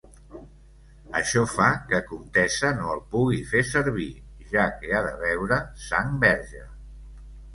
Això 1.19 1.41
fa 1.55 1.67
que 1.91 1.99
comtessa 2.07 2.71
no 2.79 2.89
el 2.95 3.03
pugui 3.11 3.37
fer 3.51 3.61
servir, 3.73 4.07
ja 4.53 4.65
que 4.79 4.97
ha 4.97 5.03
de 5.09 5.11
beure 5.27 5.59
sang 5.91 6.17
verge. 6.27 6.65